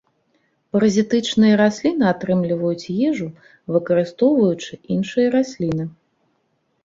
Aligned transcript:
Паразітычныя 0.75 1.57
расліны 1.61 2.05
атрымліваюць 2.13 2.85
ежу, 3.09 3.27
выкарыстоўваючы 3.75 4.73
іншыя 4.95 5.27
расліны. 5.35 5.83